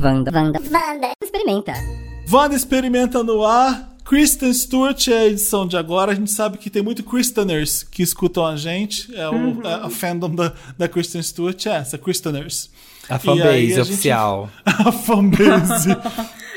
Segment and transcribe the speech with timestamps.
[0.00, 0.30] Wanda.
[0.30, 0.60] Wanda.
[0.60, 0.60] Wanda.
[0.70, 1.12] Wanda.
[1.22, 1.72] Experimenta.
[2.30, 3.96] Wanda experimenta no ar.
[4.04, 6.12] Kristen Stewart é a edição de agora.
[6.12, 9.12] A gente sabe que tem muito Kristeners que escutam a gente.
[9.16, 9.60] É o, uhum.
[9.64, 12.70] a, a fandom da, da Kristen Stewart é essa, Kristeners.
[13.08, 14.50] A fanbase a oficial.
[14.66, 15.96] Gente, a fanbase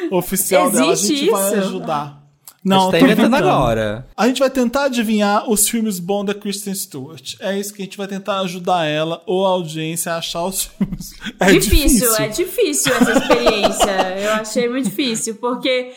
[0.10, 0.92] oficial Existe dela.
[0.92, 1.32] A gente isso?
[1.32, 2.19] vai ajudar.
[2.64, 4.08] Não, a gente tá inventando agora.
[4.18, 7.36] A gente vai tentar adivinhar os filmes bons da Kristen Stewart.
[7.40, 10.64] É isso que a gente vai tentar ajudar ela ou a audiência a achar os
[10.64, 11.14] filmes.
[11.40, 12.16] É difícil, difícil.
[12.18, 14.20] é difícil essa experiência.
[14.20, 15.94] Eu achei muito difícil, porque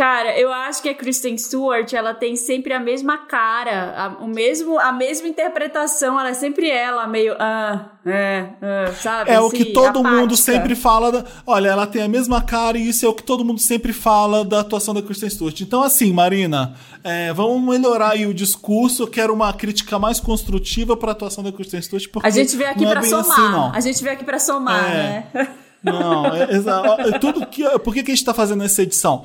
[0.00, 4.26] Cara, eu acho que a Kristen Stewart, ela tem sempre a mesma cara, a, o
[4.26, 9.30] mesmo, a mesma interpretação, ela é sempre ela, meio, ah, é, ah, sabe?
[9.30, 10.10] É assim, o que todo apática.
[10.10, 13.22] mundo sempre fala, da, olha, ela tem a mesma cara e isso é o que
[13.22, 15.60] todo mundo sempre fala da atuação da Kristen Stewart.
[15.60, 20.96] Então, assim, Marina, é, vamos melhorar aí o discurso, eu quero uma crítica mais construtiva
[20.96, 23.76] para a atuação da Kristen Stewart, porque A gente veio aqui para é somar, assim,
[23.76, 25.26] a gente veio aqui para somar, é.
[25.34, 25.48] né?
[25.82, 29.24] Não, é, é, tudo que, por que, que a gente está fazendo essa edição?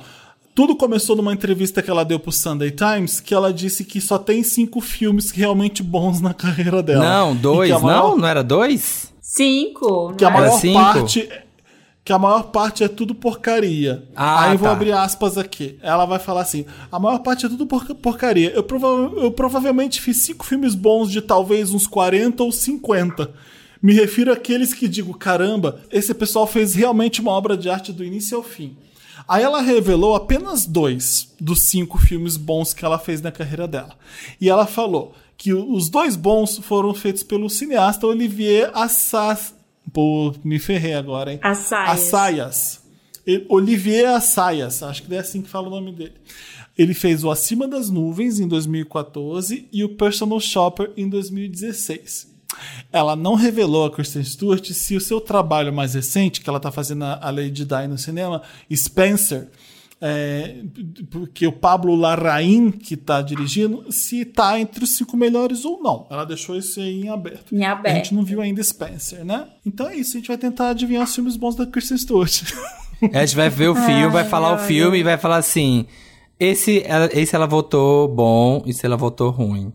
[0.56, 4.16] Tudo começou numa entrevista que ela deu pro Sunday Times, que ela disse que só
[4.16, 7.04] tem cinco filmes realmente bons na carreira dela.
[7.04, 8.12] Não, dois, maior...
[8.12, 8.16] não?
[8.16, 9.12] Não era dois?
[9.20, 10.14] Cinco.
[10.14, 10.80] Que a maior cinco?
[10.80, 11.28] parte
[12.02, 14.04] que a maior parte é tudo porcaria.
[14.16, 14.72] Ah, Aí eu vou tá.
[14.72, 15.76] abrir aspas aqui.
[15.82, 18.50] Ela vai falar assim: a maior parte é tudo por porcaria.
[18.52, 23.30] Eu, prova eu provavelmente fiz cinco filmes bons de talvez uns 40 ou 50.
[23.82, 28.02] Me refiro àqueles que digo: caramba, esse pessoal fez realmente uma obra de arte do
[28.02, 28.74] início ao fim.
[29.28, 33.96] Aí ela revelou apenas dois dos cinco filmes bons que ela fez na carreira dela.
[34.40, 39.54] E ela falou que os dois bons foram feitos pelo cineasta Olivier Assas.
[39.92, 41.40] Pô, me ferrei agora, hein?
[41.42, 41.90] Assayas.
[41.90, 42.86] Assayas.
[43.48, 46.14] Olivier Assayas, acho que é assim que fala o nome dele.
[46.78, 52.35] Ele fez o Acima das Nuvens em 2014 e o Personal Shopper em 2016.
[52.92, 56.70] Ela não revelou a Kristen Stewart se o seu trabalho mais recente, que ela está
[56.70, 58.42] fazendo a Lady Di no cinema,
[58.74, 59.48] Spencer,
[60.00, 60.56] é,
[61.10, 66.06] porque o Pablo Larraín, que está dirigindo, se está entre os cinco melhores ou não.
[66.10, 67.54] Ela deixou isso aí em aberto.
[67.54, 67.94] Em aberto.
[67.94, 69.46] A gente não viu ainda Spencer, né?
[69.64, 72.42] Então é isso, a gente vai tentar adivinhar os filmes bons da Kristen Stewart.
[73.12, 75.84] A gente vai ver o filme, vai falar o filme e vai falar assim:
[76.40, 76.82] esse,
[77.12, 79.70] esse ela votou bom, e se ela votou ruim.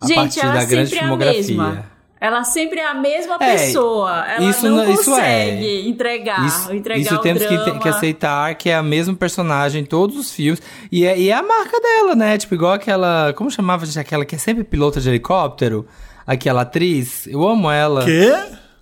[0.00, 1.91] A gente, partir da grande filmografia.
[2.22, 4.24] Ela sempre é a mesma é, pessoa.
[4.28, 5.88] Ela isso, não consegue isso é.
[5.88, 10.16] entregar, isso, entregar isso temos que, que, aceitar que é a mesma personagem em todos
[10.16, 10.62] os filmes.
[10.92, 12.38] E é, e é a marca dela, né?
[12.38, 13.32] Tipo, igual aquela.
[13.32, 15.84] Como chamava gente, aquela que é sempre pilota de helicóptero?
[16.24, 17.26] Aquela atriz.
[17.26, 18.04] Eu amo ela.
[18.04, 18.32] Quê?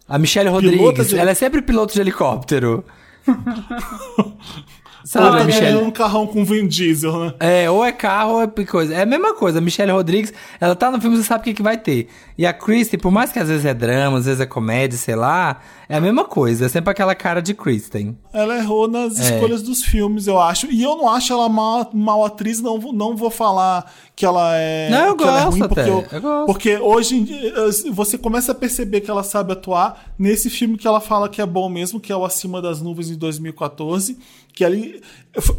[0.07, 1.09] A Michelle Rodrigues.
[1.09, 1.19] De...
[1.19, 2.85] Ela é sempre piloto de helicóptero.
[5.05, 5.81] Sabe, Michelle?
[5.81, 7.35] É um carrão com Vin Diesel, né?
[7.41, 8.95] É, ou é carro ou é coisa.
[8.95, 9.59] É a mesma coisa.
[9.59, 12.09] A Michelle Rodrigues, ela tá no filme, você sabe o que, que vai ter.
[12.37, 15.15] E a Kristen, por mais que às vezes é drama, às vezes é comédia, sei
[15.15, 16.67] lá, é a mesma coisa.
[16.67, 18.17] É sempre aquela cara de Kristen.
[18.33, 19.35] Ela errou nas é.
[19.35, 20.67] escolhas dos filmes, eu acho.
[20.71, 24.91] E eu não acho ela mal, mal atriz, não, não vou falar que ela é.
[24.91, 27.55] Não, eu gosto é ruim, porque, eu, eu porque hoje em dia
[27.91, 31.47] você começa a perceber que ela sabe atuar nesse filme que ela fala que é
[31.47, 34.19] bom mesmo, que é o Acima das Nuvens em 2014.
[34.53, 35.01] Que ali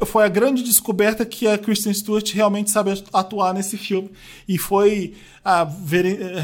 [0.05, 4.11] foi a grande descoberta que a Kristen Stewart realmente sabe atuar nesse filme.
[4.47, 6.37] E foi a, ver,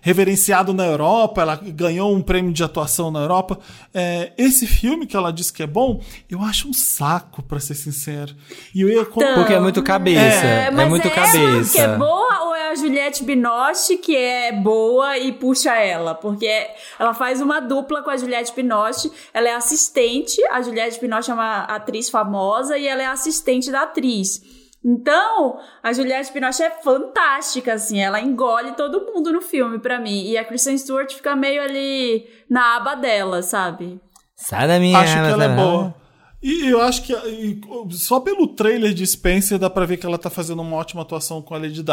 [0.00, 3.58] reverenciado na Europa, ela ganhou um prêmio de atuação na Europa.
[3.92, 6.00] É, esse filme que ela disse que é bom,
[6.30, 8.34] eu acho um saco, para ser sincero.
[8.74, 10.46] E eu ia então, Porque é muito cabeça.
[10.46, 11.72] É, é muito é cabeça.
[11.72, 16.14] que é boa ou é a Juliette Binoche que é boa e puxa ela?
[16.14, 19.10] Porque ela faz uma dupla com a Juliette Binoche.
[19.32, 23.82] Ela é assistente, a Juliette Binoche é uma atriz famosa e ela é assistente da
[23.82, 24.42] atriz.
[24.84, 30.24] Então, a Juliette Binoche é fantástica, assim, ela engole todo mundo no filme para mim.
[30.24, 34.00] E a Kristen Stewart fica meio ali na aba dela, sabe?
[34.36, 35.94] Sai da minha Acho que ela é boa.
[36.40, 37.12] E eu acho que
[37.90, 41.42] só pelo trailer de Spencer dá pra ver que ela tá fazendo uma ótima atuação
[41.42, 41.92] com a Lady Di.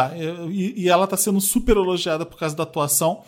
[0.52, 3.24] E, e ela tá sendo super elogiada por causa da atuação.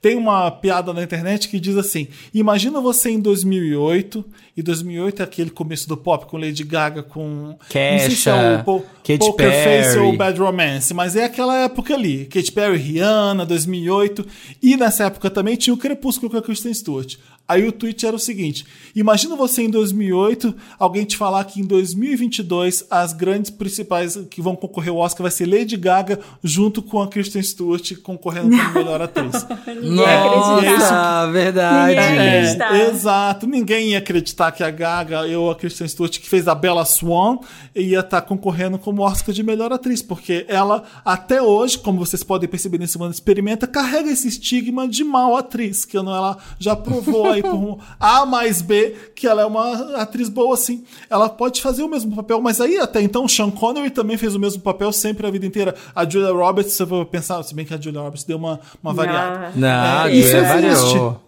[0.00, 4.24] Tem uma piada na internet que diz assim: Imagina você em 2008,
[4.56, 7.54] e 2008 é aquele começo do pop com Lady Gaga, com.
[7.68, 9.84] Kesha, se é o po Poker Perry.
[9.84, 12.24] Face ou Bad Romance, mas é aquela época ali.
[12.26, 14.26] Katy Perry, Rihanna, 2008.
[14.62, 17.16] E nessa época também tinha o Crepúsculo com a Kristen Stewart.
[17.50, 18.64] Aí o tweet era o seguinte:
[18.94, 24.54] Imagina você em 2008, alguém te falar que em 2022 as grandes principais que vão
[24.54, 29.02] concorrer ao Oscar vai ser Lady Gaga junto com a Kristen Stewart concorrendo como melhor
[29.02, 29.46] atriz.
[29.82, 31.96] Nossa, verdade.
[31.96, 33.48] É, exato.
[33.48, 37.38] Ninguém ia acreditar que a Gaga, eu, a Kristen Stewart, que fez a Bella Swan,
[37.74, 42.22] ia estar tá concorrendo como Oscar de melhor atriz, porque ela, até hoje, como vocês
[42.22, 47.28] podem perceber nesse mundo experimenta, carrega esse estigma de mal atriz, que ela já provou
[47.30, 50.84] aí aí por A mais B, que ela é uma atriz boa, assim.
[51.08, 54.38] Ela pode fazer o mesmo papel, mas aí até então Sean Connery também fez o
[54.38, 55.74] mesmo papel sempre a vida inteira.
[55.94, 58.92] A Julia Roberts, você vai pensar, se bem que a Julia Roberts deu uma, uma
[58.92, 59.52] variada.
[59.54, 60.92] Não, É, isso existe.
[60.92, 61.20] variou.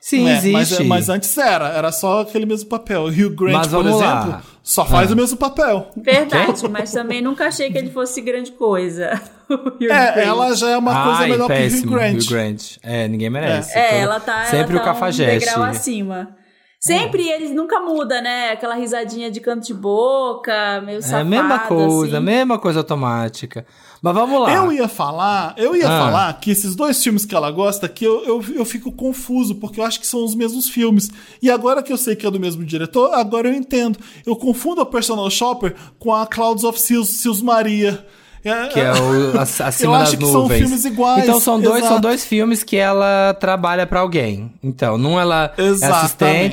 [0.00, 0.52] Sim, É, existe.
[0.84, 3.02] Mas, mas antes era, era só aquele mesmo papel.
[3.02, 4.20] O Hugh Grant, Mas por vamos lá.
[4.22, 5.14] exemplo, só faz Ah.
[5.14, 5.90] o mesmo papel.
[5.96, 9.20] Verdade, mas também nunca achei que ele fosse grande coisa.
[9.50, 10.16] O É, Grant.
[10.18, 12.16] ela já é uma coisa Ai, melhor péssimo, que o Hugh Grant.
[12.22, 12.62] Hugh Grant.
[12.82, 13.78] É, ninguém merece.
[13.78, 15.48] É, ela tá, Sempre ela o tá cafajeste.
[15.48, 16.28] um degrau acima.
[16.80, 18.50] Sempre eles nunca muda, né?
[18.52, 22.26] Aquela risadinha de canto de boca, meio É safada, a mesma coisa, a assim.
[22.26, 23.66] mesma coisa automática.
[24.00, 24.54] Mas vamos lá.
[24.54, 25.98] Eu ia falar, eu ia Ah.
[26.06, 29.80] falar que esses dois filmes que ela gosta, que eu, eu, eu fico confuso, porque
[29.80, 31.10] eu acho que são os mesmos filmes.
[31.42, 33.98] E agora que eu sei que é do mesmo diretor, agora eu entendo.
[34.24, 38.06] Eu confundo a Personal Shopper com a Clouds of Seals, Seals Maria.
[38.44, 40.32] É, Que é o ac- acima Eu das acho que nuvens.
[40.32, 41.92] são filmes iguais, Então são dois, exato.
[41.94, 44.52] são dois filmes que ela trabalha pra alguém.
[44.62, 46.04] Então, num ela é Exatamente.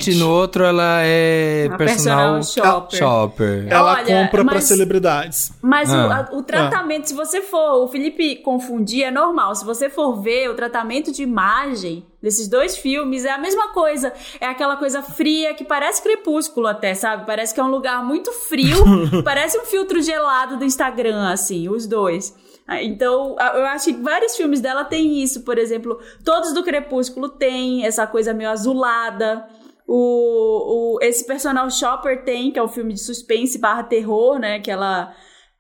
[0.10, 3.00] assistente, no outro ela é A personal, personal shopper.
[3.00, 3.68] shopper.
[3.70, 5.52] Ela Olha, compra pra mas- celebridades.
[5.62, 6.28] Mas o- Ah.
[6.32, 7.84] a- o, tratamento, se você for.
[7.84, 9.56] O Felipe confundir é normal.
[9.56, 14.12] Se você for ver o tratamento de imagem desses dois filmes, é a mesma coisa.
[14.42, 17.26] É aquela coisa fria que parece crepúsculo até, sabe?
[17.26, 18.84] Parece que é um lugar muito frio.
[19.24, 22.36] parece um filtro gelado do Instagram, assim, os dois.
[22.68, 27.30] Ah, Então, eu acho que vários filmes dela têm isso, por exemplo, todos do Crepúsculo
[27.30, 29.46] têm essa coisa meio azulada.
[29.88, 34.60] O, o- esse personal shopper tem, que é um filme de suspense barra terror, né?
[34.60, 35.14] Que ela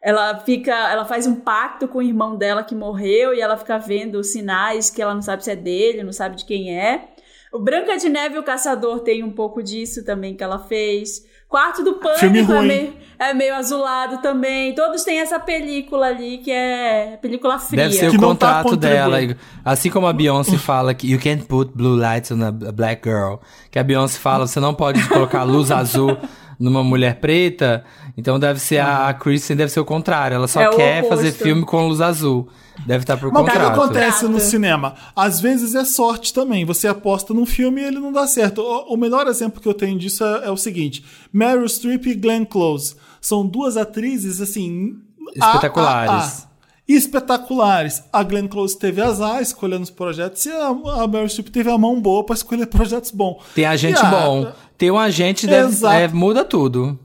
[0.06, 3.80] ela fica, ela faz um pacto com o irmão dela que morreu e ela fica
[3.80, 7.06] vendo sinais que ela não sabe se é dele, não sabe de quem é.
[7.52, 11.26] O Branca de Neve e o Caçador tem um pouco disso também que ela fez.
[11.50, 14.76] Quarto do Pânico é meio, é meio azulado também.
[14.76, 17.84] Todos têm essa película ali que é película fria.
[17.84, 19.14] Deve ser Que o tá contrato dela.
[19.14, 19.40] contribuindo.
[19.64, 23.02] Assim como a Beyoncé fala que you can't put blue lights on a a black
[23.10, 23.38] girl.
[23.72, 26.16] Que a Beyoncé fala, você não pode colocar luz azul
[26.60, 27.84] numa mulher preta.
[28.18, 30.36] Então deve ser a, a Kristen, deve ser o contrário.
[30.36, 31.10] Ela só É quer oposto.
[31.18, 32.48] fazer filme com luz azul.
[32.86, 33.82] Deve estar por Mas o que contrato.
[33.82, 34.50] acontece no Contrato.
[34.50, 34.96] cinema?
[35.16, 36.66] Às vezes é sorte também.
[36.66, 38.62] Você aposta num filme e ele não dá certo.
[38.62, 42.14] O, o melhor exemplo que eu tenho disso é, é o seguinte: Meryl Streep e
[42.16, 42.96] Glenn Close.
[43.22, 44.94] São duas atrizes, assim.
[45.42, 46.12] a- Espetaculares.
[46.12, 46.55] a- a.
[46.88, 48.04] Espetaculares.
[48.12, 50.68] A Glenn Close teve azar escolhendo os projetos e a,
[51.04, 53.38] a Meryl Streep teve a mão boa pra escolher projetos bons.
[53.54, 54.52] Tem agente a- bom.
[54.78, 55.96] Ter um agente deve, Exato.
[55.96, 57.00] é, muda tudo.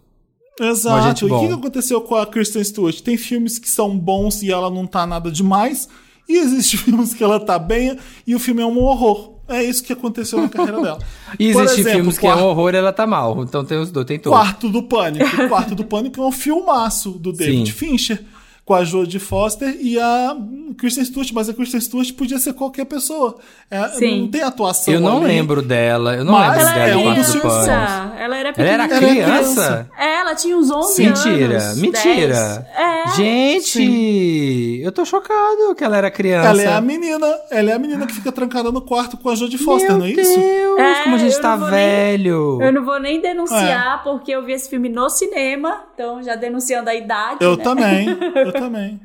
[0.60, 0.96] Exato.
[0.96, 3.00] agente E o que aconteceu com a Kristen Stewart?
[3.00, 5.88] Tem filmes que são bons e ela não tá nada demais.
[6.28, 9.38] E existem filmes que ela tá bem e o filme é um horror.
[9.48, 10.98] É isso que aconteceu na carreira dela.
[11.38, 13.42] E existem filmes que é Quarto- um horror e ela tá mal.
[13.42, 14.38] Então tem os dois, tem todos.
[14.38, 15.24] Quarto do Pânico.
[15.42, 17.76] O Quarto do Pânico é um filmaço do David Sim.
[17.76, 18.24] Fincher
[18.70, 20.36] com a Jodie Foster e a
[20.78, 23.36] Kristen Stewart, mas a Kristen Stewart podia ser qualquer pessoa.
[23.68, 24.20] É, Sim.
[24.20, 24.94] não tem atuação.
[24.94, 25.26] Eu não ali.
[25.26, 26.14] lembro dela.
[26.14, 27.40] Eu não Mas lembro Ela dela era é Pânico.
[27.40, 28.12] criança.
[28.16, 29.90] Ela era Ela era criança?
[29.98, 31.78] É, ela tinha uns 11 Mentira, anos.
[31.80, 32.28] mentira.
[32.28, 32.58] 10.
[32.76, 33.16] É.
[33.16, 36.48] Gente, eu tô chocado que ela era criança.
[36.50, 39.34] Ela é a menina, ela é a menina que fica trancada no quarto com a
[39.34, 40.38] Jodie Foster, Meu não é isso?
[40.38, 42.62] Deus, É, como a gente tá vou nem- velho.
[42.62, 44.02] Eu não vou nem denunciar, É.
[44.04, 47.38] porque eu vi esse filme no cinema, então já denunciando a idade.
[47.40, 47.64] Eu né?
[47.64, 49.00] também, eu também.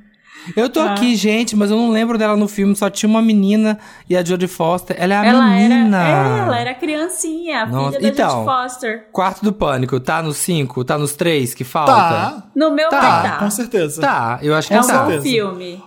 [0.55, 0.91] Eu tô Ah.
[0.93, 2.75] aqui, gente, mas eu não lembro dela no filme.
[2.75, 4.95] Só tinha uma menina e a Jodie Foster.
[4.99, 6.03] Ela é a Ela menina.
[6.03, 8.29] era, é, ela era criancinha, a Nossa, filha da então.
[8.29, 9.07] Jodie Foster.
[9.11, 10.83] Quarto do Pânico, tá nos cinco?
[10.83, 11.91] Tá nos três que falta?
[11.93, 14.01] Tá, No meu Tá, vai tá, com certeza.
[14.01, 14.93] Tá, eu acho que É um tá.
[14.99, 15.23] bom certeza.
[15.23, 15.83] filme.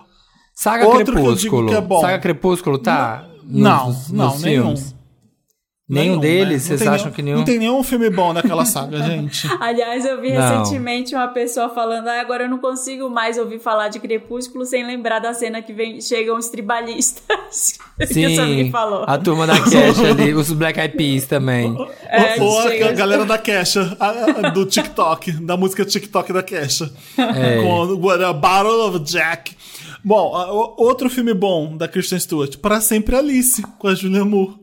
[0.53, 1.67] Saga Outro que eu digo Crepúsculo.
[1.69, 2.01] que é bom.
[2.01, 3.23] Saga Crepúsculo tá?
[3.43, 4.63] Nos- Não, nos- não, nos nenhum.
[4.75, 4.95] filmes?
[5.89, 6.65] Nenhum Nenhum, deles?
[6.65, 6.69] né?
[6.71, 7.37] Não Vocês acham nenhum- que nenhum?
[7.39, 9.47] Não tem nenhum filme bom naquela saga, gente.
[9.59, 10.39] Aliás, eu vi Não.
[10.59, 14.85] recentemente uma pessoa falando: ah, agora eu não consigo mais ouvir falar de Crepúsculo sem
[14.85, 17.79] lembrar da cena que vem, chegam os tribalistas.
[18.05, 18.71] Sim,
[19.07, 21.75] a turma da Cash ali, os Black Eyed Peas também.
[22.07, 23.39] É, Ou a, a galera da
[23.99, 26.91] a- do TikTok, da música TikTok da Kesha.
[27.17, 27.61] É.
[27.63, 29.55] Com o a Battle of Jack.
[30.03, 30.31] Bom,
[30.77, 34.53] outro filme bom da Kristen Stewart, Para Sempre Alice, com a Julia Moore.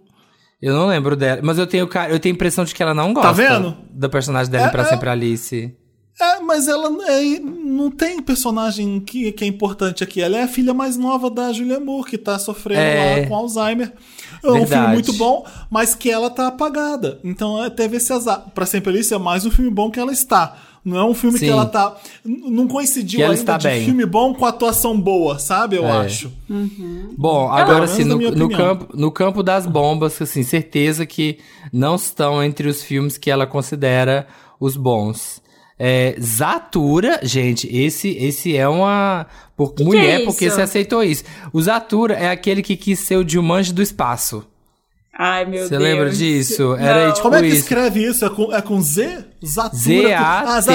[0.60, 3.12] Eu não lembro dela, mas eu tenho, eu tenho a impressão de que ela não
[3.12, 3.76] gosta Tá vendo?
[3.90, 4.86] do personagem dela É, pra é.
[4.86, 5.74] sempre Alice.
[6.18, 10.22] É, mas ela é- não tem personagem que, que é importante aqui.
[10.22, 13.20] Ela é a filha mais nova da Julia Moore, que tá sofrendo É.
[13.20, 13.92] lá com Alzheimer.
[14.42, 17.20] É um filme muito bom, mas que ela tá apagada.
[17.22, 18.46] Então é, teve esse azar.
[18.54, 20.56] Pra Sempre Alice é mais um filme bom que ela está.
[20.86, 21.46] Não é um filme Sim.
[21.46, 21.96] que ela tá.
[22.24, 23.84] Não coincidiu Que ela ainda está de bem.
[23.84, 25.74] filme bom com atuação boa, sabe?
[25.74, 25.90] Eu É.
[26.06, 26.32] acho.
[27.18, 31.38] Bom, Pelo agora sim, no, no campo, no campo das bombas, assim, certeza que
[31.72, 34.28] não estão entre os filmes que ela considera
[34.60, 35.42] os bons.
[35.78, 39.26] É, Zatura, gente, esse esse é uma.
[39.56, 41.24] Por que mulher, é porque você aceitou isso.
[41.52, 44.44] O Zatura é aquele que quis ser o Dilmange do espaço.
[45.18, 45.82] Ai, meu Você Deus.
[45.82, 46.62] lembra disso?
[46.62, 46.76] Não.
[46.76, 47.56] Era tipo Como é que isso.
[47.58, 48.24] escreve isso?
[48.24, 49.24] É com, é com Z?
[49.44, 49.78] Zatura.
[49.78, 50.74] Z-A-T- Ah, Za-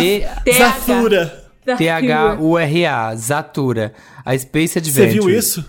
[0.58, 1.46] Zatura.
[1.78, 3.94] T-H-U-R-A, Zatura.
[4.26, 5.20] A Space Você Adventure.
[5.20, 5.66] viu isso?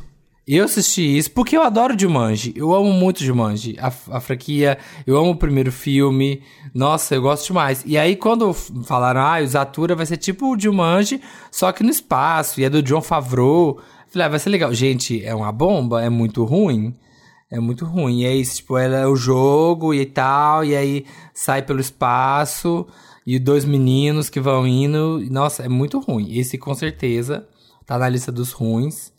[0.49, 2.52] Eu assisti isso porque eu adoro Jumanji.
[2.57, 3.76] Eu amo muito Jumanji.
[3.79, 4.76] A, a franquia,
[5.07, 6.43] eu amo o primeiro filme.
[6.75, 7.83] Nossa, eu gosto demais.
[7.87, 11.91] E aí, quando falaram, ah, o Zatura vai ser tipo o Jumanji, só que no
[11.91, 13.79] espaço, e é do John Favreau.
[14.09, 14.75] Falei, ah, vai ser legal.
[14.75, 16.93] Gente, é uma bomba, é muito ruim.
[17.52, 18.21] É muito ruim.
[18.21, 21.04] E é isso, tipo, ela é o jogo e tal, e aí
[21.35, 22.87] sai pelo espaço,
[23.26, 25.23] e dois meninos que vão indo.
[25.30, 26.37] Nossa, é muito ruim.
[26.38, 27.47] Esse com certeza
[27.87, 29.12] tá na lista dos ruins.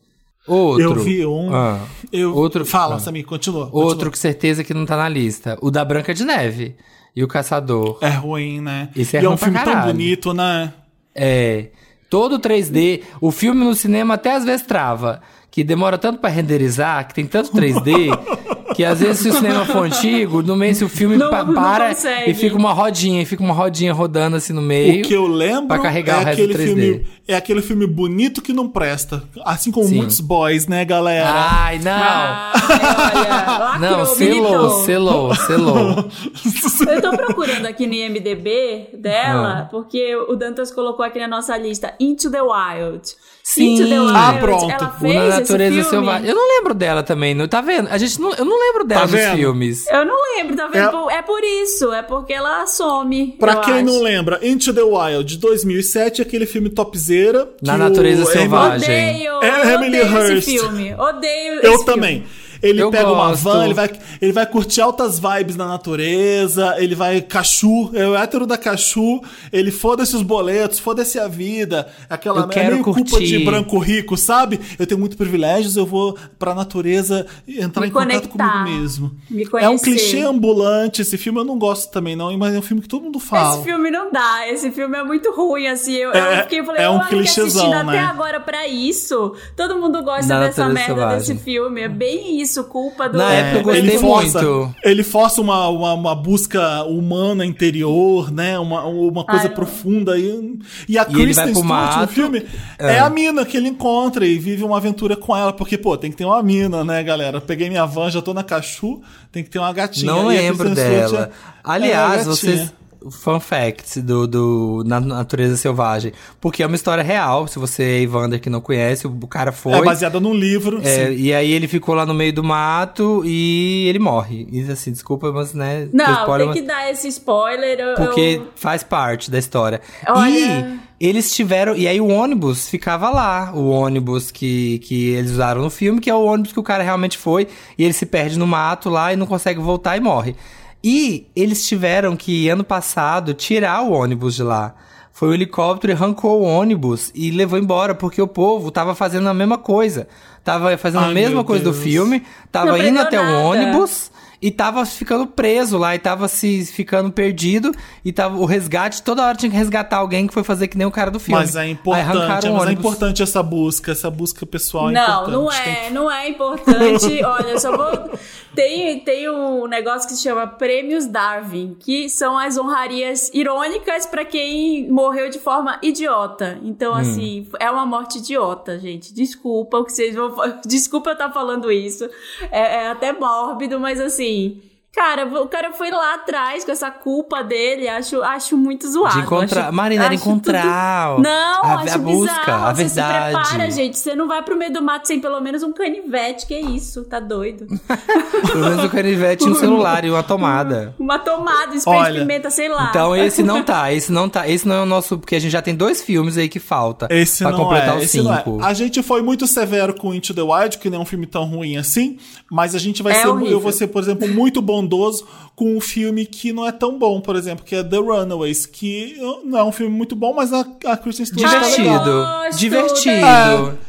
[0.48, 0.84] Outro.
[0.84, 1.54] Eu vi um.
[1.56, 1.80] Ah.
[2.12, 2.36] Eu...
[2.36, 3.00] Outro- Fala, ah.
[3.00, 3.66] Samir, continua.
[3.72, 4.10] Outro continua.
[4.12, 5.58] com certeza que não tá na lista.
[5.62, 6.76] O da Branca de Neve.
[7.16, 8.00] E o Caçador.
[8.02, 8.90] É ruim, né?
[8.96, 9.94] Esse é e é um filme tão caralho.
[9.94, 10.74] bonito, né?
[11.14, 11.68] É.
[12.10, 13.04] Todo 3D.
[13.22, 15.22] O filme no cinema até às vezes trava.
[15.54, 19.64] Que demora tanto pra renderizar, que tem tanto 3D, que às vezes se o cinema
[19.66, 22.32] for antigo, no meio se o filme Não- pa- não para consegue.
[22.32, 25.04] e fica uma rodinha, e fica uma rodinha rodando assim no meio.
[25.04, 26.66] O que eu lembro pra carregar é o resto aquele do 3D.
[26.66, 29.98] filme é aquele filme bonito que não presta, assim como Sim.
[29.98, 31.30] muitos boys, né, galera?
[31.32, 31.92] Ai, não!
[31.94, 36.10] Olha, lacrou, não, selou, selou, selou.
[36.92, 38.98] Eu tô procurando aqui no IMDB Ah.
[38.98, 43.04] dela, porque o Dantas colocou aqui na nossa lista Into the Wild.
[43.46, 43.74] Sim.
[43.74, 44.72] Into the Wild, Ah, pronto.
[44.72, 45.90] ela O fez Na esse Natureza filme?
[45.90, 46.30] Selvagem.
[46.30, 47.90] Eu não lembro dela também, não, tá vendo?
[47.92, 49.36] A gente não, eu não lembro dela Tá nos vendo?
[49.36, 49.86] filmes.
[49.88, 50.88] Eu não lembro, tá vendo?
[50.88, 51.22] É- Por- É...
[51.22, 53.36] por isso, é porque ela some.
[53.38, 53.84] Pra eu quem acho.
[53.86, 57.50] não lembra, Into the Wild de 2007, aquele filme topzera.
[57.62, 58.88] Na Natureza o Selvagem.
[59.18, 60.32] Odeio, É, Emily odeio Hurst.
[60.38, 60.96] esse filme.
[60.98, 61.86] Odeio Eu esse filme.
[61.86, 62.24] também.
[62.64, 63.44] Ele Eu pega uma gosto.
[63.44, 63.92] van, ele vai,
[64.22, 69.22] ele vai curtir altas vibes na natureza, ele vai cachu, é o hétero da cachu,
[69.52, 73.26] ele foda-se os boletos, foda-se a vida, aquela Eu é quero meio culpa curtir.
[73.26, 74.60] de branco rico, sabe?
[74.80, 79.12] Eu tenho muitos privilégios, eu vou pra natureza entrar Me em contato conectar, comigo mesmo.
[79.30, 82.62] me é um clichê ambulante esse filme, eu não gosto também não, mas é um
[82.62, 83.56] filme que todo mundo fala.
[83.56, 85.96] Esse filme não dá, esse filme é muito ruim, assim.
[85.96, 88.00] Eu, É- eu fiquei eu falei, é um eu fiquei clichêzão, assistindo né?
[88.00, 89.34] até agora pra isso.
[89.58, 91.18] Todo mundo gosta Da dessa merda Selvagem.
[91.20, 91.82] desse filme.
[91.82, 93.18] É bem isso, culpa do.
[93.18, 94.76] Na época eu gostei ele força, muito.
[94.84, 98.60] Ele força uma, uma, uma busca humana interior, né?
[98.60, 100.18] Uma, uma coisa Ai, profunda.
[100.20, 102.08] E, e a E Kristen Stewart no mato.
[102.14, 102.46] filme
[102.78, 103.00] é.
[103.00, 105.54] a mina que ele encontra e vive uma aventura com ela.
[105.54, 107.40] Porque, pô, tem que ter uma mina, né, galera?
[107.40, 110.12] Peguei minha van, já tô na Cachu, tem que ter uma gatinha.
[110.12, 111.32] Não E a lembro dela.
[111.32, 112.74] é- Aliás, é vocês.
[113.12, 116.14] Fun fact do, do Na Natureza Selvagem.
[116.40, 117.48] Porque é uma história real.
[117.48, 119.74] Se você é Evander que não conhece, o cara foi.
[119.74, 120.80] É baseada num livro.
[120.84, 121.14] É, sim.
[121.16, 124.48] e aí ele ficou lá no meio do mato e ele morre.
[124.52, 125.88] E assim, desculpa, mas né.
[125.94, 127.80] Não, spoiler, tem mas- que dar esse spoiler.
[127.80, 129.82] eu- Porque eu- faz parte da história.
[130.08, 131.76] Olha- E eles tiveram.
[131.76, 133.52] E aí o ônibus ficava lá.
[133.54, 136.82] O ônibus que, que eles usaram no filme, que é o ônibus que o cara
[136.84, 137.48] realmente foi.
[137.78, 140.36] E ele se perde no mato lá e não consegue voltar e morre.
[140.84, 144.76] E eles tiveram que, ano passado, tirar o ônibus de lá.
[145.14, 149.30] Foi o helicóptero e arrancou o ônibus e levou embora, porque o povo tava fazendo
[149.30, 150.08] a mesma coisa.
[150.44, 151.84] Tava fazendo Ai, a mesma coisa do Deus.
[151.84, 153.38] filme, tava Não indo até o nada.
[153.38, 154.12] ônibus
[154.44, 157.72] e tava ficando preso lá e tava se ficando perdido
[158.04, 160.86] e tava o resgate toda hora tinha que resgatar alguém que foi fazer que nem
[160.86, 161.40] o cara do filme.
[161.40, 165.86] Mas é importante, mas é importante essa busca, essa busca pessoal é Não, não é,
[165.86, 167.24] que- não é importante.
[167.24, 168.12] Olha, só vou.
[168.54, 174.24] Tem, tem um negócio que se chama Prêmios Darwin, que são as honrarias irônicas pra
[174.26, 176.60] quem morreu de forma idiota.
[176.62, 176.68] Hum.
[176.68, 179.14] Então, assim, é uma morte idiota, gente.
[179.14, 180.34] Desculpa o que vocês vão.
[180.68, 182.08] Desculpa eu estar falando isso.
[182.52, 184.62] É, é até mórbido, mas assim assim,
[184.96, 189.16] Cara, o cara foi lá atrás com essa culpa dele, acho, acho muito zoado.
[189.16, 192.66] De encontrar- acho- Marina, era acho encontrar tudo- Não, a- acho a busca, bizarro.
[192.68, 193.26] a Você verdade.
[193.36, 193.98] se prepara, gente.
[193.98, 197.20] Você não vai pro meio do mato sem pelo menos um canivete, que isso, tá
[197.20, 197.66] doido?
[198.54, 200.94] Pelo menos o canivete um celular e uma tomada.
[201.00, 202.90] Uma tomada, spray Olha, de pimenta, sei lá.
[202.92, 205.52] Então esse não tá, esse não tá, esse não é o nosso, porque a gente
[205.52, 208.32] já tem dois filmes aí que falta Esse pra não completar é, os esse não
[208.34, 208.38] é.
[208.38, 208.64] cinco.
[208.64, 211.46] A gente foi muito severo com Into the Wild, que não é um filme tão
[211.46, 212.18] ruim assim,
[212.52, 213.54] mas a gente vai É ser, horrível.
[213.54, 215.26] eu vou ser, por exemplo, muito bondoso
[215.56, 219.16] com um filme que não é tão bom, por exemplo, que é The Runaways, que
[219.46, 221.70] não é um filme muito bom, mas a, a Kristen Stewart tá legal.
[221.72, 223.16] Divertido, gosto, divertido.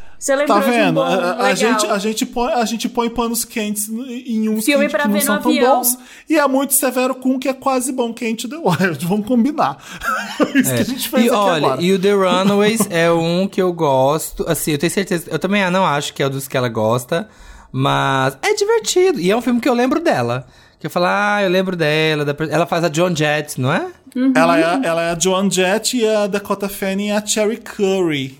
[0.01, 0.05] É.
[0.17, 0.93] Você lembrou Tá de um vendo?
[0.95, 4.85] bom, a, a gente, a, gente põe, a gente põe panos quentes em uns Filme
[4.85, 5.75] que, pra que não são tão avião.
[5.77, 5.97] bons.
[6.29, 9.05] E é muito severo com um que é quase bom, que é the Wild.
[9.05, 9.77] Vamos combinar.
[10.55, 11.81] Isso que a gente fez E aqui olha, agora.
[11.81, 14.45] e o The Runaways é um que eu gosto.
[14.47, 15.25] Assim, eu tenho certeza.
[15.29, 17.27] Eu também não acho que é um dos que ela gosta.
[17.71, 19.19] Mas é divertido.
[19.19, 20.47] E é um filme que eu lembro dela.
[20.85, 22.23] Que eu falo, ah, eu lembro dela.
[22.23, 23.87] da- Ela faz a John Jett, não é?
[24.35, 27.57] Ela, é, a- ela é a Joan Jett e a Dakota Fanning é a Cherry
[27.57, 28.37] Curry.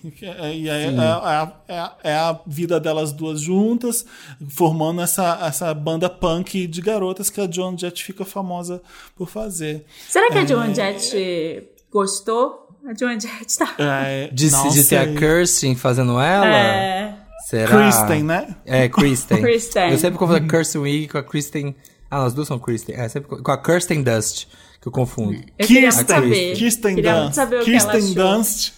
[0.53, 4.05] E é, é- é a- é a- é a vida delas duas juntas,
[4.47, 8.79] formando essa, essa banda punk de garotas que a Joan Jett fica famosa
[9.17, 9.83] por fazer.
[10.07, 12.69] Será que a Joan Jett gostou?
[12.87, 13.73] A Joan Jett tá.
[13.79, 15.07] É, De, de ter a.
[15.15, 16.45] Kirsten fazendo ela?
[16.47, 17.15] É.
[17.47, 17.67] Será?
[17.75, 18.55] Kristen, né?
[18.65, 19.41] É, Kristen.
[19.41, 19.91] Kristen.
[19.91, 21.75] Eu sempre confundo a Kirsten Wiig com a Kristen...
[22.09, 22.95] Ah, as duas são Kristen.
[22.95, 24.45] É, sempre com a Kirsten Dust,
[24.81, 25.33] que eu confundo.
[25.57, 26.55] Eu queria muito Kirsten.
[26.55, 27.39] Kirsten Dunst.
[27.50, 28.13] que Kirsten.
[28.13, 28.74] Dunst.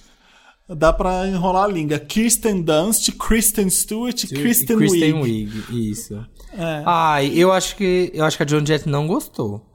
[0.69, 1.98] Dá pra enrolar a língua.
[1.98, 5.48] Kirsten Dunst, Kristen Stewart e Kristen, Kristen Wiig.
[5.69, 6.15] Wiig, isso.
[6.53, 6.84] É.
[6.86, 9.65] Ai, eu acho que eu acho que a John Jett não gostou.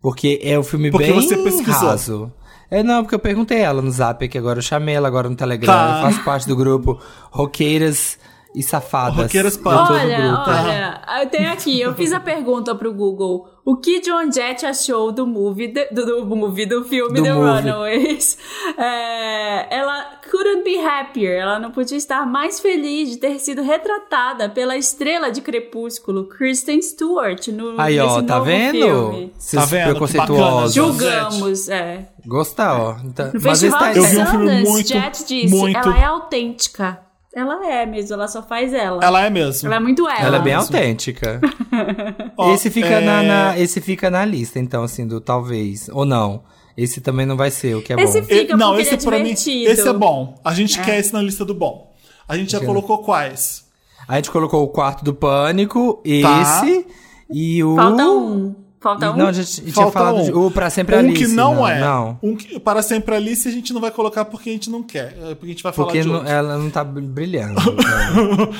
[0.00, 1.88] Porque é um filme Porque bem você pesquisou.
[1.88, 2.32] raso.
[2.70, 5.34] É, não, porque eu perguntei ela no Zap, que agora eu chamei ela agora no
[5.36, 5.66] Telegram.
[5.72, 5.96] Tá.
[5.98, 8.18] Eu faço parte do grupo Roqueiras
[8.56, 9.16] e Safadas.
[9.24, 9.76] Roqueiras de Punk.
[9.76, 13.46] todo o Olha, olha, eu tenho aqui, eu fiz a pergunta pro Google.
[13.64, 17.32] O que John Jett achou do movie, de- do, do movie, do filme Do The
[17.34, 17.60] movie.
[17.70, 18.38] Runaways?
[18.78, 21.38] É, ela couldn't be happier.
[21.40, 26.80] Ela não podia estar mais feliz de ter sido retratada pela estrela de Crepúsculo, Kristen
[26.80, 28.72] Stewart, no Aí, ó, tá novo vendo?
[28.72, 29.32] filme.
[29.52, 29.90] Tá vendo?
[29.90, 30.74] Preconceituosos.
[30.74, 32.08] Julgamos, é.
[32.24, 32.96] Gostar, ó.
[33.04, 36.04] Então, No mas Festival de Eu vi um filme muito, Jett disse, muito- ela é
[36.04, 37.00] autêntica.
[37.36, 39.04] Ela é mesmo, ela só faz ela.
[39.04, 39.66] Ela é mesmo.
[39.68, 40.20] Ela é muito ela.
[40.20, 41.38] Ela é bem autêntica.
[42.34, 45.90] Ó, esse, fica é, na, na- esse fica na lista, então, assim, do talvez.
[45.92, 46.42] Ou não.
[46.74, 48.26] Esse também não vai ser, o que é Esse bom.
[48.26, 50.34] fica e- não, esse é pra mim, esse é bom.
[50.42, 51.94] A gente quer esse na lista do bom.
[52.26, 53.66] A gente já colocou quais?
[54.08, 56.62] A gente colocou o quarto do pânico, Tá.
[56.64, 56.86] esse
[57.30, 57.76] e o.
[57.76, 58.54] Falta um.
[58.80, 59.16] Falta um.
[59.16, 60.24] Não, a gente tinha Falta falado um.
[60.24, 61.26] de, o Pra Sempre um Alice.
[61.26, 61.80] que não, é.
[61.80, 62.18] Não.
[62.22, 65.16] Um que, para sempre Alice a gente não vai colocar porque a gente não quer.
[65.18, 66.28] é Porque a gente vai falar Porque de não- outro.
[66.30, 67.58] ela não tá brilhando.
[67.60, 68.52] então.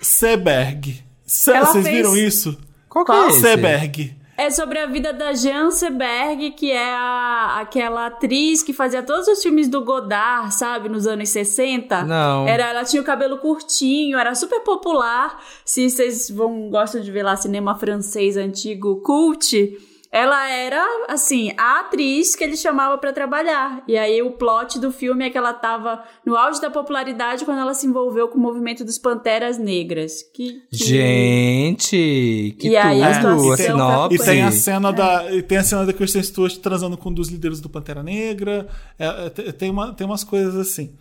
[0.00, 1.02] Seberg.
[1.26, 2.56] Se- Ela Vocês fez- viram isso?
[2.88, 3.24] Qual que Qual?
[3.26, 3.40] é esse?
[3.40, 4.16] Seberg.
[4.36, 9.28] É sobre a vida da Jean Seberg, que é a, aquela atriz que fazia todos
[9.28, 12.02] os filmes do Godard, sabe, nos anos 60.
[12.02, 12.48] Não.
[12.48, 15.40] Era, ela tinha o cabelo curtinho, era super popular.
[15.64, 19.78] Se vocês vão gostam de ver lá cinema francês antigo, cult,
[20.16, 23.82] ela era assim, a atriz que ele chamava pra trabalhar.
[23.88, 27.58] E aí o plot do filme é que ela tava no auge da popularidade quando
[27.58, 30.22] ela se envolveu com o movimento dos Panteras Negras.
[30.32, 34.14] Que, que- Gente, que E aí a tudo, a situação sinopse.
[34.16, 37.12] E tem a cena da e tem a cena da Kristen Stewart transando com um
[37.12, 38.68] dos líderes do Pantera Negra.
[38.98, 40.94] É, é, te- tem, uma, tem umas coisas assim.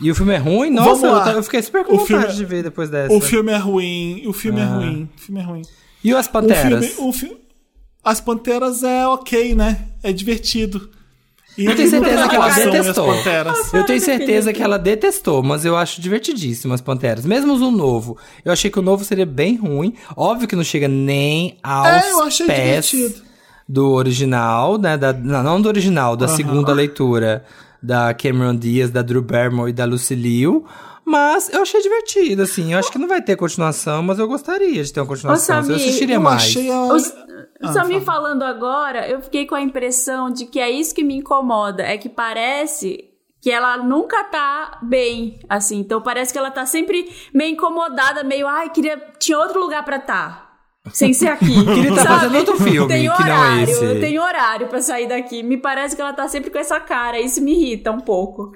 [0.00, 0.74] E o filme é ruim?
[0.74, 3.12] Vamos Nossa, eu, eu fiquei super com O vontade filme- de ver depois dessa.
[3.14, 4.24] O filme é ruim.
[4.26, 4.66] O filme é Ah.
[4.76, 5.08] ruim.
[5.16, 5.62] O filme é ruim.
[6.04, 6.86] E as O Panteras?
[6.86, 7.36] filme, o fi-
[8.08, 9.80] As Panteras é ok, né?
[10.02, 10.88] É divertido.
[11.58, 13.14] E Eu tenho certeza que ela detestou.
[13.74, 17.26] Eu tenho certeza que ela detestou, mas eu acho divertidíssimo as Panteras.
[17.26, 18.16] Mesmo o novo.
[18.42, 19.92] Eu achei que o novo seria bem ruim.
[20.16, 23.22] Óbvio que não chega nem aos É, eu achei pés divertido.
[23.68, 24.96] do original, né?
[24.96, 27.44] Da, não, não do original, da segunda leitura
[27.82, 30.64] da Cameron Diaz, da Drew Barrymore e da Lucy Liu.
[31.08, 32.74] Mas eu achei divertido, assim.
[32.74, 35.56] Eu acho que não vai ter continuação, mas eu gostaria de ter uma continuação.
[35.56, 36.42] eu Samir, assistiria Eu mais.
[36.42, 36.88] achei a...
[37.62, 38.20] Ah, Samir fala.
[38.20, 41.82] falando agora, eu fiquei com a impressão de que é isso que me incomoda.
[41.82, 43.04] É que parece
[43.40, 45.78] que ela nunca tá bem, assim.
[45.78, 49.00] Então parece que ela tá sempre meio incomodada, meio, ai, queria.
[49.18, 50.48] Tinha outro lugar pra estar.
[50.92, 51.52] Sem ser aqui.
[51.64, 52.08] Queria tá sabe?
[52.08, 53.84] fazendo outro filme, Tem que não é horário, esse.
[53.84, 55.42] Eu tenho horário pra sair daqui.
[55.42, 57.20] Me parece que ela tá sempre com essa cara.
[57.20, 58.52] Isso me irrita um pouco.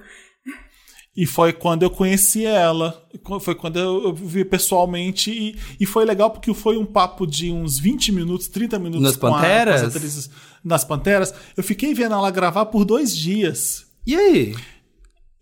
[1.15, 3.07] E foi quando eu conheci ela.
[3.41, 5.31] Foi quando eu eu vi pessoalmente.
[5.31, 9.17] E, e foi legal porque foi um papo de uns 20 minutos, 30 minutos Nas
[9.17, 9.83] com, a- com Panteras?
[9.83, 10.31] as atrizes
[10.65, 11.35] nas Panteras.
[11.57, 13.85] Eu fiquei vendo ela gravar por dois dias.
[14.07, 14.55] E aí?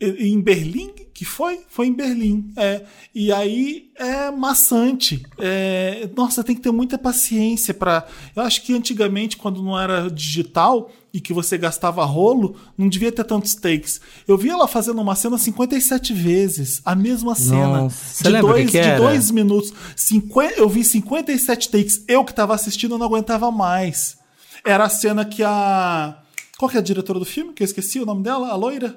[0.01, 1.61] Em Berlim, que foi?
[1.69, 2.51] Foi em Berlim.
[2.57, 2.81] É.
[3.15, 5.23] E aí é maçante.
[5.39, 8.07] É, nossa, tem que ter muita paciência para.
[8.35, 13.13] Eu acho que antigamente, quando não era digital e que você gastava rolo, não devia
[13.13, 14.01] ter tantos takes.
[14.27, 17.83] Eu vi ela fazendo uma cena 57 vezes, a mesma cena.
[17.83, 19.75] Nossa, de, dois, de dois minutos.
[19.95, 22.03] 50, eu vi 57 takes.
[22.09, 24.17] Eu que tava assistindo, não aguentava mais.
[24.65, 26.17] Era a cena que a.
[26.57, 27.53] Qual que é a diretora do filme?
[27.53, 28.49] Que eu esqueci o nome dela?
[28.49, 28.97] A loira?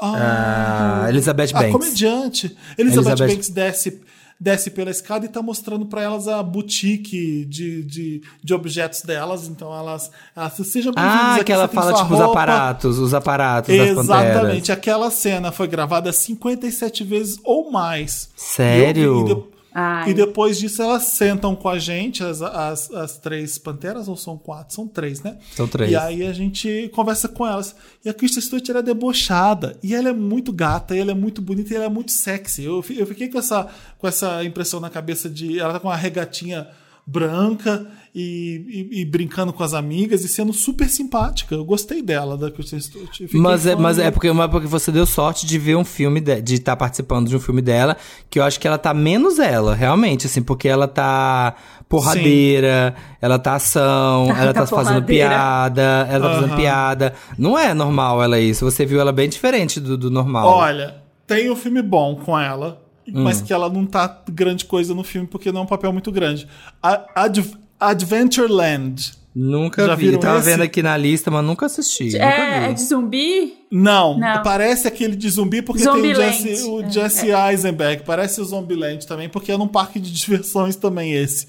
[0.00, 1.72] Ah, Elizabeth A Banks.
[1.72, 2.56] comediante.
[2.76, 4.00] Elizabeth, Elizabeth- Banks desce,
[4.40, 9.48] desce pela escada e tá mostrando pra elas a boutique de, de, de objetos delas.
[9.48, 13.12] Então elas, elas sejam bem-vindas Ah, aqui, que ela fala, tipo, os roupa." aparatos, os
[13.14, 14.04] aparatos das panteras.
[14.04, 14.72] Exatamente.
[14.72, 18.28] Aquela cena foi gravada 57 vezes ou mais.
[18.36, 19.26] Sério?
[19.26, 20.10] E eu vi- Ai.
[20.10, 24.36] E depois disso elas sentam com a gente, as, as, as três panteras, ou são
[24.36, 24.74] quatro?
[24.74, 25.38] São três, né?
[25.54, 25.92] São três.
[25.92, 27.76] E aí a gente conversa com elas.
[28.04, 29.78] E a Kristen Stewart era é debochada.
[29.80, 32.64] E ela é muito gata, e ela é muito bonita, e ela é muito sexy.
[32.64, 35.60] Eu, eu fiquei com essa, com essa impressão na cabeça de.
[35.60, 36.66] Ela tá com uma regatinha
[37.08, 41.54] branca e, e, e, brincando com as amigas e sendo super simpática.
[41.54, 43.20] Eu gostei dela, da Kristen Stewart.
[43.32, 46.54] Mas é, mas é porque, mas porque você deu sorte de ver um filme, de
[46.56, 47.96] estar tá participando de um filme dela,
[48.28, 51.54] que eu acho que ela tá menos ela, realmente, assim, porque ela tá
[51.88, 53.16] porradeira, Sim.
[53.22, 56.40] ela tá ação, ela tá, tá fazendo piada, ela tá uhum.
[56.42, 57.14] fazendo piada.
[57.38, 60.46] Não é normal ela isso, você viu ela bem diferente do, do normal.
[60.46, 62.82] Olha, tem um filme bom com ela,
[63.14, 63.22] hum.
[63.22, 66.10] mas que ela não tá grande coisa no filme porque não é um papel muito
[66.12, 66.46] grande.
[66.82, 69.12] A, Adv Adventureland.
[69.34, 70.18] Nunca Já vi.
[70.18, 70.50] Tava esse?
[70.50, 72.16] vendo aqui na lista, mas nunca assisti.
[72.16, 73.54] É, nunca é de zumbi?
[73.70, 77.50] Não, não, parece aquele de zumbi porque tem o Jesse, o é, Jesse é.
[77.50, 78.02] Eisenberg.
[78.04, 81.46] Parece o Zombieland também, porque é num parque de diversões também esse.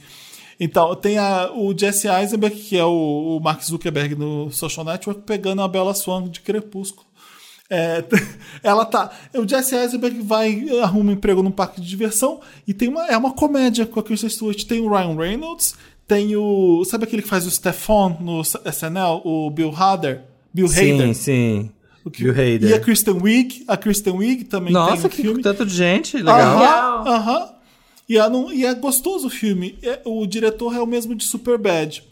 [0.60, 5.22] Então, tem a, o Jesse Eisenberg, que é o, o Mark Zuckerberg no Social Network,
[5.22, 7.08] pegando a Bella Swan de Crepúsculo.
[7.70, 8.04] É,
[8.64, 9.12] ela tá.
[9.36, 13.16] O Jesse Eisenberg vai arruma um emprego num parque de diversão e tem uma, é
[13.16, 14.64] uma comédia com a Kristen Stewart.
[14.64, 15.76] Tem o Ryan Reynolds,
[16.08, 16.84] tem o.
[16.86, 19.22] Sabe aquele que faz o Stefan no SNL?
[19.24, 20.24] O Bill Hader?
[20.54, 21.08] Bill Hader.
[21.08, 21.72] Sim, sim.
[22.12, 22.70] Que, Bill Hader.
[22.70, 23.66] E a Kristen Wiig.
[23.68, 26.18] A Kristen Wiig também Nossa, tem um que tanto de gente.
[26.18, 26.36] Legal.
[26.36, 27.12] Aham.
[27.12, 27.50] aham.
[28.10, 29.78] E, é, e é gostoso o filme.
[29.84, 32.04] É, o diretor é o mesmo de Superbad.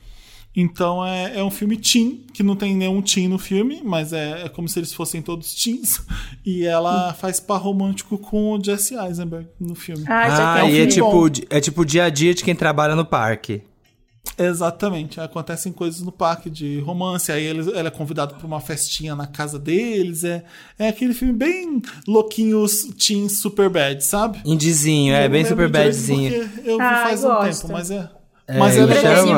[0.59, 4.45] Então é, é um filme teen, que não tem nenhum teen no filme, mas é,
[4.45, 6.01] é como se eles fossem todos teens.
[6.43, 10.03] E ela faz par romântico com o Jesse Eisenberg no filme.
[10.07, 12.55] Ah, ah, é um e é tipo, é tipo o dia a dia de quem
[12.55, 13.61] trabalha no parque.
[14.35, 15.19] Exatamente.
[15.19, 17.31] Acontecem coisas no parque de romance.
[17.31, 20.23] Aí ele, ele é convidado para uma festinha na casa deles.
[20.23, 20.43] É,
[20.79, 24.41] é aquele filme bem louquinhos teen super bad, sabe?
[24.43, 26.49] Indizinho, é bem super badzinho.
[26.63, 28.16] Eu vi ah, faz um tempo, mas é.
[28.49, 29.37] É, mas ele chama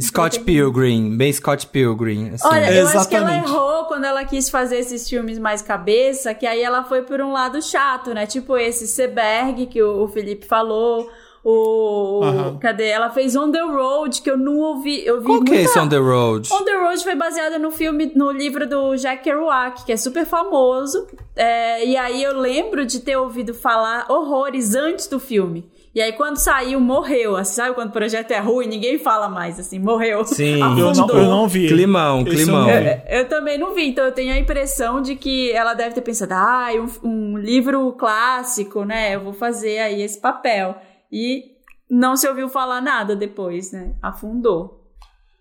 [0.00, 2.30] Scott Pilgrim, bem Scott Pilgrim.
[2.30, 2.46] Assim.
[2.46, 2.96] Olha, eu Exatamente.
[2.96, 6.84] acho que ela errou quando ela quis fazer esses filmes mais cabeça, que aí ela
[6.84, 8.24] foi por um lado chato, né?
[8.24, 11.10] Tipo esse Seberg que o, Felipe falou,
[11.42, 12.20] o.
[12.22, 12.58] Uhum.
[12.60, 12.86] Cadê?
[12.86, 15.04] Ela fez On the Road, que eu não ouvi.
[15.04, 15.50] Eu vi Qual muita...
[15.50, 16.48] que é esse On the Road?
[16.52, 20.24] On the Road foi baseada no filme, no livro do Jack Kerouac, que é super
[20.24, 21.08] famoso.
[21.34, 25.68] É, e aí eu lembro de ter ouvido falar horrores antes do filme.
[25.94, 27.36] E aí, quando saiu, morreu.
[27.36, 30.24] Assim, sabe quando o projeto é ruim, ninguém fala mais, assim, morreu.
[30.24, 31.68] Sim, eu não, eu não, vi.
[31.68, 32.68] Climão, climão.
[32.68, 36.00] Eu, eu, também não vi, então eu tenho a impressão de que ela deve ter
[36.00, 36.68] pensado, ah,
[37.02, 39.14] um, um livro clássico, né?
[39.14, 40.76] Eu vou fazer aí esse papel.
[41.12, 41.44] E
[41.88, 43.92] não se ouviu falar nada depois, né?
[44.02, 44.80] Afundou.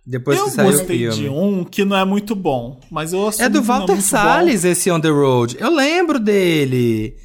[0.05, 1.15] Depois eu que saiu o filme.
[1.15, 4.91] de um que não é muito bom, mas eu É do Walter é Salles esse
[4.91, 5.57] On The Road.
[5.59, 7.17] Eu lembro dele.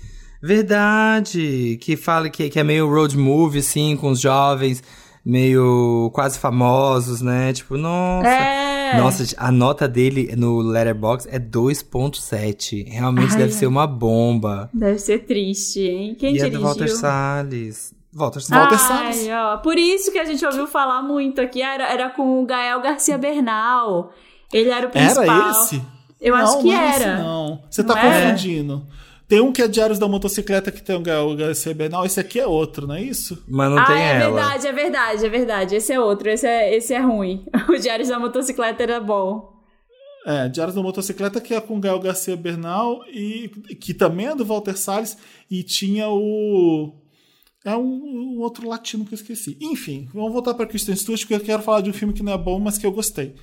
[0.43, 1.79] Verdade.
[1.81, 4.83] Que fala que, que é meio road movie, assim, com os jovens
[5.29, 7.53] meio quase famosos, né?
[7.53, 8.29] Tipo, nossa.
[8.29, 8.97] É.
[8.97, 12.89] Nossa, a nota dele no Letterboxd é 2.7.
[12.89, 14.71] Realmente Ai, deve ser uma bomba.
[14.73, 16.17] Deve ser triste, hein?
[16.19, 16.57] Quem e dirigiu?
[16.57, 17.95] é do Walter Salles.
[18.11, 19.29] Walter, Walter Salles.
[19.29, 21.61] Ó, por isso que a gente ouviu falar muito aqui.
[21.61, 24.11] Era, era com o Gael Garcia Bernal.
[24.51, 25.25] Ele era o principal.
[25.25, 25.83] Era esse?
[26.19, 27.13] Eu não, acho que não é era.
[27.15, 28.87] Esse, não, você tá confundindo.
[29.29, 32.41] Tem um que é Diários da Motocicleta que tem o Gael Garcia Bernal, esse aqui
[32.41, 33.45] é outro, não é isso?
[33.47, 34.17] Mas não ah, tem é ela.
[34.17, 35.77] É verdade, é verdade, é verdade.
[35.77, 37.45] Esse é outro, esse é, esse é ruim.
[37.69, 39.53] O Diários da Motocicleta era bom.
[40.25, 44.35] É, Diários da Motocicleta que é com o Gael Garcia Bernal e que também é
[44.35, 45.19] do Walter Salles
[45.51, 46.95] e tinha o
[47.65, 49.59] é um, um, outro latino que eu esqueci.
[49.61, 52.33] Enfim, vamos voltar para Kristen Stewart porque eu quero falar de um filme que não
[52.33, 53.35] é bom, mas que eu gostei.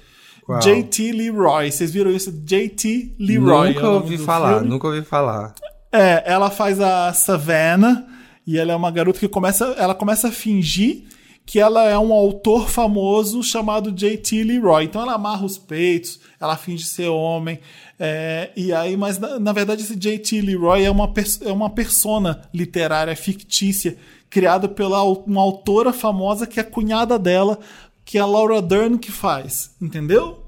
[0.43, 0.59] Qual?
[0.59, 1.71] JT Leroy.
[1.71, 2.31] Vocês viram isso?
[2.31, 3.73] JT Leroy.
[3.73, 4.69] Nunca é ouvi falar, filme.
[4.69, 5.53] nunca ouvi falar.
[5.95, 8.05] É, ela faz a Savannah
[8.45, 11.05] e ela é uma garota que começa, ela começa a fingir
[11.45, 14.43] que ela é um autor famoso chamado J.T.
[14.43, 14.83] Leroy.
[14.83, 17.59] Então ela amarra os peitos, ela finge ser homem.
[17.97, 20.41] É, e aí, mas na, na verdade esse J.T.
[20.41, 21.13] Leroy é uma,
[21.45, 23.95] é uma persona literária fictícia
[24.29, 27.57] criada pela uma autora famosa que é a cunhada dela,
[28.03, 30.44] que é a Laura Dern que faz, entendeu?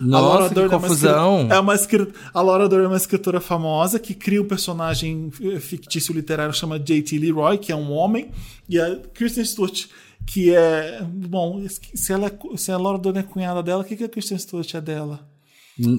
[0.00, 1.48] Nossa, que confusão.
[1.50, 5.30] É uma, escritora, a Laura Dern é uma escritora famosa que cria um personagem
[5.60, 7.18] fictício literário chamado J.T.
[7.18, 8.30] Leroy, que é um homem,
[8.68, 9.86] e a Kristen Stewart,
[10.26, 11.02] que é.
[11.02, 11.60] Bom,
[11.94, 14.38] se, ela, é, se a Laura Dern é cunhada dela, o que, que a Kristen
[14.38, 15.26] Stewart é dela?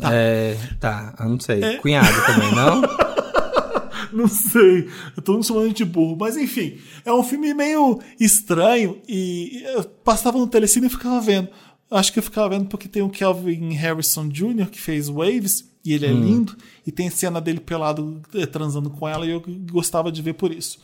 [0.01, 1.63] Tá, é, tá eu não sei.
[1.63, 1.77] É...
[1.77, 2.81] Cunhada também, não?
[4.11, 4.89] não sei.
[5.15, 6.17] Eu tô me chamando de burro.
[6.19, 11.49] Mas enfim, é um filme meio estranho e eu passava no telecine e ficava vendo.
[11.91, 15.93] Acho que eu ficava vendo porque tem o Kelvin Harrison Jr., que fez Waves, e
[15.93, 16.21] ele é hum.
[16.21, 20.33] lindo, e tem cena dele pelado eh, transando com ela, e eu gostava de ver
[20.33, 20.79] por isso.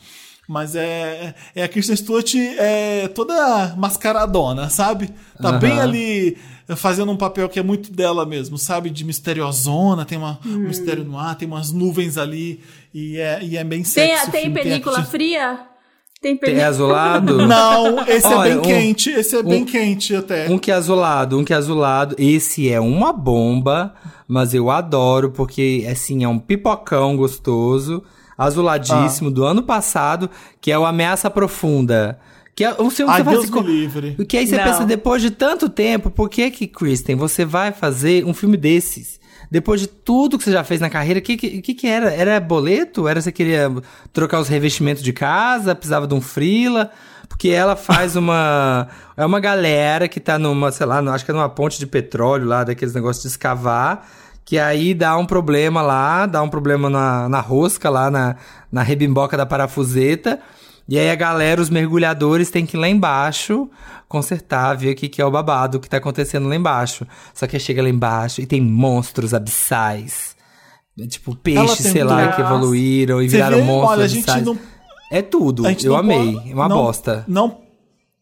[0.48, 5.10] Mas é, é a Kristen Stewart é toda mascaradona, sabe?
[5.42, 5.58] Tá Aham.
[5.58, 6.38] bem ali
[6.76, 8.88] fazendo um papel que é muito dela mesmo, sabe?
[8.90, 12.60] De misteriosona, tem uma, um mistério no ar, tem umas nuvens ali
[12.94, 14.30] e é, e é bem Tem, sexy.
[14.30, 15.60] tem filme, a película Kristen- fria?
[16.26, 16.66] Tem Tem película.
[16.68, 17.36] azulado?
[17.46, 20.48] Não, esse Olha, é bem um- quente, esse é bem um- quente até.
[20.50, 22.16] Um que é azulado, um que é azulado.
[22.18, 23.94] Esse é uma bomba,
[24.26, 28.02] mas eu adoro porque, assim, é um pipocão gostoso,
[28.36, 30.28] azuladíssimo, do ano passado,
[30.60, 32.18] que é o Ameaça Profunda.
[32.54, 34.24] Que é um que Ai, você faz Deus assim, me livre.
[34.26, 34.64] Que aí você Não.
[34.64, 39.20] pensa, depois de tanto tempo, por que que, Kristen, você vai fazer um filme desses?
[39.50, 42.12] Depois de tudo que você já fez na carreira, o que, que, que era?
[42.12, 43.06] Era boleto?
[43.06, 43.72] Era você queria
[44.12, 45.74] trocar os revestimentos de casa?
[45.74, 46.90] Precisava de um frila?
[47.28, 48.88] Porque ela faz uma...
[49.16, 52.46] É uma galera que tá numa, sei lá, acho que é numa ponte de petróleo
[52.46, 54.06] lá, daqueles negócios de escavar,
[54.44, 58.36] que aí dá um problema lá, dá um problema na, na rosca lá, na,
[58.70, 60.40] na rebimboca da parafuseta,
[60.88, 63.68] e aí a galera, os mergulhadores, tem que ir lá embaixo
[64.08, 67.04] consertar, ver o que, que é o babado que tá acontecendo lá embaixo.
[67.34, 70.36] Só que chega lá embaixo e tem monstros abissais.
[70.98, 73.62] É Tipo, peixes, sei lá, que evoluíram e Você viraram vê?
[73.64, 74.44] monstros Olha, abissais.
[74.44, 74.58] não
[75.10, 75.64] É tudo.
[75.84, 76.34] Eu amei.
[76.34, 77.24] pode- É uma não- bosta.
[77.28, 77.60] Não,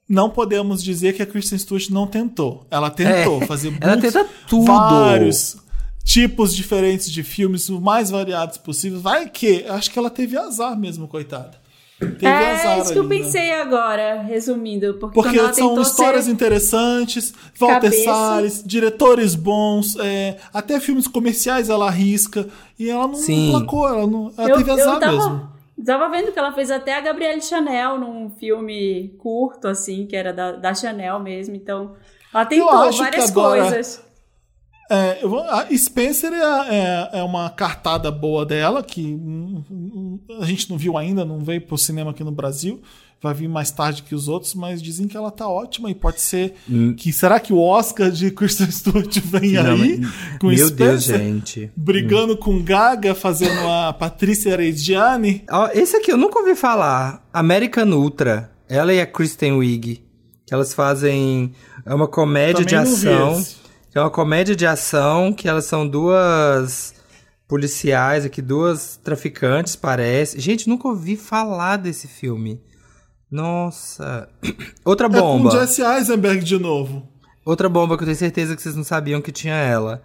[0.08, 2.66] não podemos dizer que a Kristen Stewart não tentou.
[2.70, 4.64] Ela tentou É, fazer ela muitos- tenta tudo.
[4.66, 5.56] vários
[6.02, 9.00] tipos diferentes de filmes, o mais variados possíveis.
[9.02, 11.62] Vai que, acho que ela teve azar mesmo, coitada.
[11.98, 13.16] Teve É isso que eu né?
[13.16, 14.94] pensei agora, resumindo.
[14.94, 18.04] Porque, Porque são histórias interessantes, Walter cabeça.
[18.04, 22.48] Salles, diretores bons, é, até filmes comerciais ela arrisca.
[22.78, 23.50] E ela não Sim.
[23.52, 25.48] placou, ela, não, ela Eu, teve eu azar tava, mesmo.
[25.86, 30.32] tava vendo que ela fez até a Gabrielle Chanel num filme curto, assim, que era
[30.32, 31.54] da, da Chanel mesmo.
[31.54, 31.92] Então,
[32.32, 34.03] ela tentou várias agora- coisas.
[34.90, 36.38] É, eu vou- a Spencer é,
[37.14, 41.38] é, é uma cartada boa dela, que hum, hum, a gente não viu ainda, não
[41.40, 42.80] veio pro cinema aqui no Brasil.
[43.22, 46.20] Vai vir mais tarde que os outros, mas dizem que ela tá ótima e pode
[46.20, 46.56] ser
[46.98, 50.00] que será que o Oscar de Kristen Stewart vem Não, aí
[50.38, 51.72] com Meu Spencer Deus, gente.
[51.74, 55.42] brigando com Gaga, fazendo a Patrícia Reggiani?
[55.50, 57.26] Ó, esse aqui eu nunca ouvi falar.
[57.32, 58.50] American Ultra.
[58.68, 60.02] Ela e a Kristen Wiig.
[60.46, 61.52] Que elas fazem.
[61.86, 63.42] É uma comédia Também de ação.
[63.94, 66.94] É uma comédia de ação que elas são duas
[67.46, 70.40] policiais aqui, duas traficantes, parece.
[70.40, 72.60] Gente, nunca ouvi falar desse filme.
[73.30, 74.28] Nossa.
[74.84, 75.50] Outra É bomba.
[75.50, 77.08] com Jesse Eisenberg de novo.
[77.44, 80.02] Outra bomba que eu tenho certeza que vocês não sabiam que tinha ela.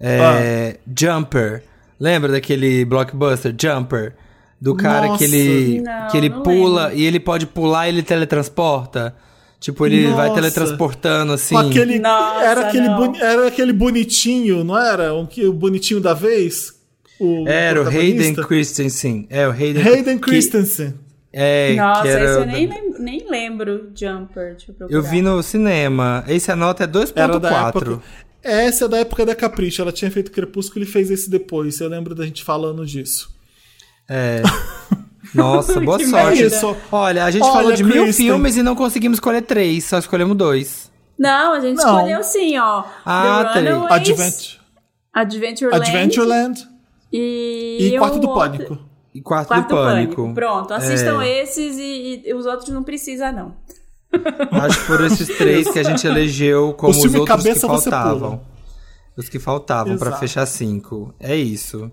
[0.00, 0.76] É.
[0.78, 0.80] Ah.
[0.98, 1.62] Jumper.
[2.00, 4.14] Lembra daquele blockbuster Jumper?
[4.60, 5.18] Do cara Nossa.
[5.18, 6.98] que ele, Não, que ele pula lembro.
[6.98, 9.14] e ele pode pular e ele teletransporta.
[9.62, 10.40] Tipo, ele vai Nossa.
[10.40, 11.56] teletransportando assim.
[11.56, 15.14] Aquele, Nossa, era, aquele boni- era aquele bonitinho, não era?
[15.14, 16.74] O, que, o bonitinho da vez?
[17.20, 18.34] O Era o Hayden?
[18.34, 19.26] Christensen.
[19.30, 20.94] É, o Hayden, Hayden que- Christensen.
[21.32, 22.24] É, Nossa, que era.
[22.24, 24.56] esse eu nem, lem- nem lembro, Jumper.
[24.56, 26.24] Deixa eu vi no cinema.
[26.28, 27.92] Esse a nota é Era da 2.4.
[27.94, 28.02] época.
[28.42, 29.80] Essa é da época da Capricho.
[29.80, 31.80] Ela tinha feito Crepúsculo e fez esse depois.
[31.80, 33.30] Eu lembro da gente falando disso.
[34.10, 34.42] É.
[35.34, 36.42] Nossa, boa sorte.
[36.44, 36.76] Isso.
[36.90, 38.26] Olha, a gente Olha, falou de mil Kristen.
[38.26, 40.90] filmes e não conseguimos escolher três, só escolhemos dois.
[41.18, 41.96] Não, a gente Não.
[41.96, 42.84] escolheu sim, ó.
[43.04, 43.72] Ah, The tem.
[43.72, 44.58] Runaways, Advent
[45.14, 46.68] Adventureland, Adventureland
[47.12, 48.78] e, e Quarto do outro- Pânico.
[49.14, 50.32] E Quarto, Quarto do Pânico.
[50.34, 51.42] Pronto, assistam É.
[51.42, 53.54] esses e, e os outros não precisa não.
[54.52, 58.40] Acho que foram esses três que a gente elegeu como os outros que faltavam.
[59.16, 60.20] Os que faltavam pra Exato.
[60.20, 61.14] fechar cinco.
[61.20, 61.90] É isso.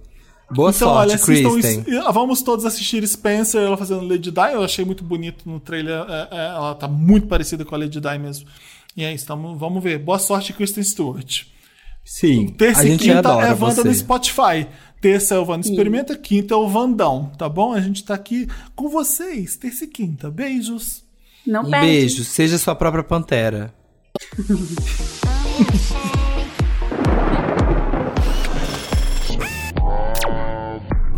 [0.52, 1.84] Boa Então, sorte, olha, assistam Kristen.
[1.88, 4.54] isso- vamos todos assistir Spencer, ela fazendo Lady Di.
[4.54, 5.94] Eu achei muito bonito no trailer.
[6.10, 8.48] é, é, ela tá muito parecida com a Lady Di mesmo.
[8.98, 10.00] E é isso, tamo, vamos ver.
[10.00, 11.44] Boa sorte, Kristen Stewart.
[12.04, 13.84] Sim, Terça a e gente quinta adora é Wanda você.
[13.88, 14.68] no Spotify.
[15.00, 17.72] Terça é o Wanda Experimenta, quinta é o Vandão, tá bom?
[17.72, 20.32] A gente tá aqui com vocês, terça e quinta.
[20.32, 21.04] Beijos.
[21.46, 21.86] Não Um perde.
[21.86, 23.72] beijo, seja sua própria pantera.